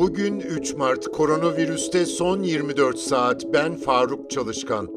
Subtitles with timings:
[0.00, 4.90] Bugün 3 Mart koronavirüste son 24 saat ben Faruk Çalışkan.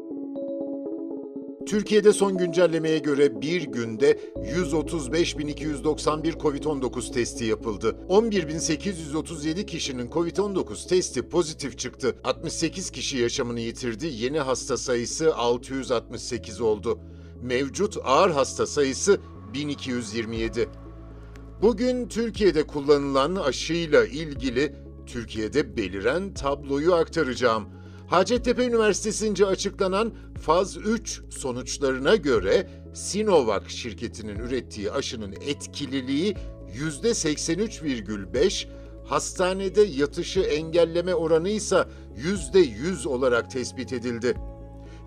[1.66, 7.96] Türkiye'de son güncellemeye göre bir günde 135.291 COVID-19 testi yapıldı.
[8.08, 12.16] 11.837 kişinin COVID-19 testi pozitif çıktı.
[12.24, 14.06] 68 kişi yaşamını yitirdi.
[14.06, 16.98] Yeni hasta sayısı 668 oldu.
[17.42, 19.20] Mevcut ağır hasta sayısı
[19.54, 20.68] 1227.
[21.62, 27.68] Bugün Türkiye'de kullanılan aşıyla ilgili Türkiye'de beliren tabloyu aktaracağım.
[28.06, 36.36] Hacettepe Üniversitesi'nce açıklanan faz 3 sonuçlarına göre Sinovac şirketinin ürettiği aşının etkililiği
[36.74, 38.66] %83,5,
[39.04, 41.84] hastanede yatışı engelleme oranı ise
[42.16, 44.34] %100 olarak tespit edildi.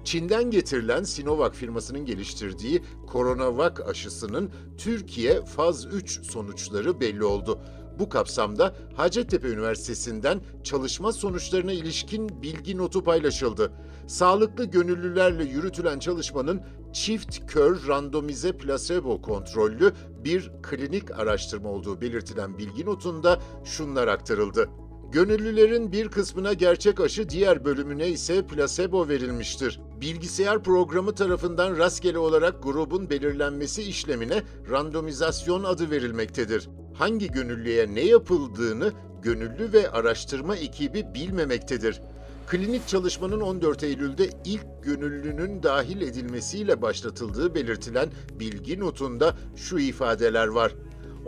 [0.04, 7.60] Çin'den getirilen Sinovac firmasının geliştirdiği Coronavac aşısının Türkiye faz 3 sonuçları belli oldu.
[8.00, 13.72] Bu kapsamda Hacettepe Üniversitesi'nden çalışma sonuçlarına ilişkin bilgi notu paylaşıldı.
[14.08, 16.62] Sağlıklı gönüllülerle yürütülen çalışmanın
[16.94, 24.70] çift kör randomize plasebo kontrollü bir klinik araştırma olduğu belirtilen bilgi notunda şunlar aktarıldı.
[25.12, 29.80] Gönüllülerin bir kısmına gerçek aşı, diğer bölümüne ise plasebo verilmiştir.
[30.02, 36.70] Bilgisayar programı tarafından rastgele olarak grubun belirlenmesi işlemine randomizasyon adı verilmektedir.
[36.94, 42.02] Hangi gönüllüye ne yapıldığını gönüllü ve araştırma ekibi bilmemektedir.
[42.48, 50.76] Klinik çalışmanın 14 Eylül'de ilk gönüllünün dahil edilmesiyle başlatıldığı belirtilen bilgi notunda şu ifadeler var.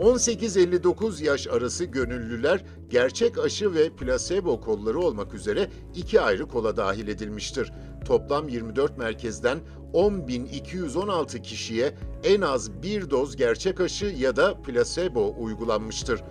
[0.00, 7.08] 18-59 yaş arası gönüllüler gerçek aşı ve plasebo kolları olmak üzere iki ayrı kola dahil
[7.08, 7.72] edilmiştir.
[8.04, 9.58] Toplam 24 merkezden
[9.92, 16.22] 10.216 kişiye en az bir doz gerçek aşı ya da plasebo uygulanmıştır.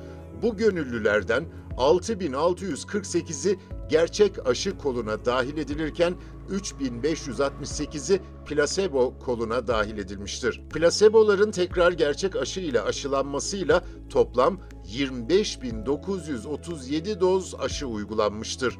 [0.41, 1.45] Bu gönüllülerden
[1.77, 6.13] 6648'i gerçek aşı koluna dahil edilirken
[6.49, 10.61] 3568'i plasebo koluna dahil edilmiştir.
[10.69, 18.77] Plaseboların tekrar gerçek aşı ile aşılanmasıyla toplam 25.937 doz aşı uygulanmıştır.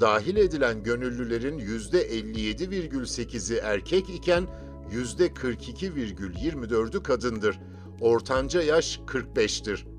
[0.00, 4.46] Dahil edilen gönüllülerin %57,8'i erkek iken
[4.90, 7.60] %42,24'ü kadındır.
[8.00, 9.93] Ortanca yaş 45'tir.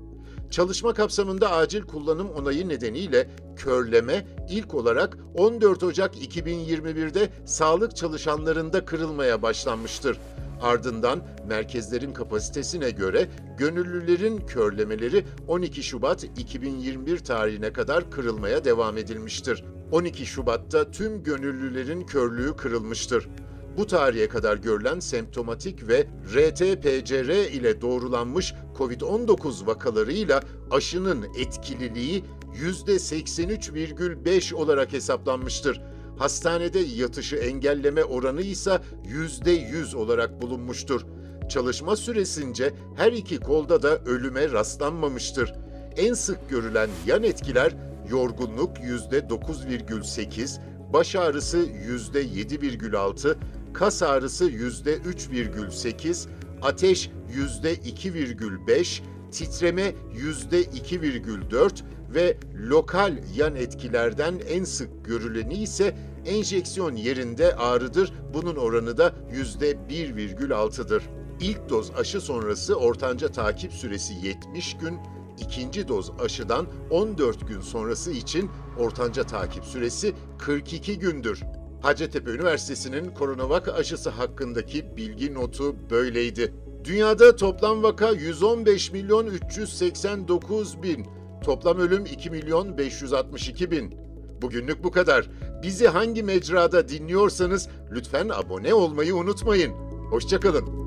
[0.50, 9.42] Çalışma kapsamında acil kullanım onayı nedeniyle körleme ilk olarak 14 Ocak 2021'de sağlık çalışanlarında kırılmaya
[9.42, 10.18] başlanmıştır.
[10.62, 19.64] Ardından merkezlerin kapasitesine göre gönüllülerin körlemeleri 12 Şubat 2021 tarihine kadar kırılmaya devam edilmiştir.
[19.92, 23.28] 12 Şubat'ta tüm gönüllülerin körlüğü kırılmıştır.
[23.76, 34.92] Bu tarihe kadar görülen semptomatik ve RT-PCR ile doğrulanmış COVID-19 vakalarıyla aşının etkililiği %83,5 olarak
[34.92, 35.80] hesaplanmıştır.
[36.18, 41.06] Hastanede yatışı engelleme oranı ise %100 olarak bulunmuştur.
[41.48, 45.52] Çalışma süresince her iki kolda da ölüme rastlanmamıştır.
[45.96, 47.72] En sık görülen yan etkiler
[48.10, 50.60] yorgunluk %9,8,
[50.92, 53.36] baş ağrısı %7,6,
[53.78, 56.28] kas ağrısı %3,8,
[56.62, 61.82] ateş %2,5, titreme %2,4
[62.14, 62.36] ve
[62.70, 68.12] lokal yan etkilerden en sık görüleni ise enjeksiyon yerinde ağrıdır.
[68.34, 71.02] Bunun oranı da %1,6'dır.
[71.40, 74.98] İlk doz aşı sonrası ortanca takip süresi 70 gün,
[75.38, 81.42] ikinci doz aşıdan 14 gün sonrası için ortanca takip süresi 42 gündür.
[81.86, 86.54] Hacettepe Üniversitesi'nin koronavak aşısı hakkındaki bilgi notu böyleydi.
[86.84, 91.06] Dünyada toplam vaka 115 milyon 389 bin,
[91.44, 93.94] toplam ölüm 2 milyon 562 bin.
[94.42, 95.30] Bugünlük bu kadar.
[95.62, 99.72] Bizi hangi mecrada dinliyorsanız lütfen abone olmayı unutmayın.
[100.10, 100.85] Hoşçakalın.